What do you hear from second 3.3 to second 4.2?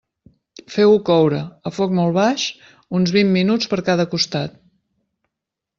minuts per cada